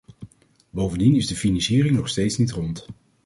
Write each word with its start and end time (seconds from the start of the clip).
Bovendien 0.69 1.15
is 1.15 1.27
de 1.27 1.35
financiering 1.35 1.95
nog 1.95 2.09
steeds 2.09 2.37
niet 2.37 2.51
rond. 2.51 2.87